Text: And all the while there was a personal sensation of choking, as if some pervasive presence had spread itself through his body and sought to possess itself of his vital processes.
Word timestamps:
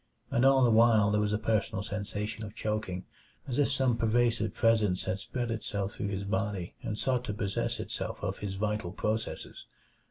And 0.31 0.43
all 0.43 0.63
the 0.63 0.71
while 0.71 1.11
there 1.11 1.21
was 1.21 1.31
a 1.31 1.37
personal 1.37 1.83
sensation 1.83 2.43
of 2.43 2.55
choking, 2.55 3.05
as 3.47 3.59
if 3.59 3.71
some 3.71 3.97
pervasive 3.99 4.55
presence 4.55 5.03
had 5.03 5.19
spread 5.19 5.51
itself 5.51 5.91
through 5.91 6.07
his 6.07 6.23
body 6.23 6.73
and 6.81 6.97
sought 6.97 7.23
to 7.25 7.35
possess 7.35 7.79
itself 7.79 8.17
of 8.23 8.39
his 8.39 8.55
vital 8.55 8.91
processes. 8.91 9.67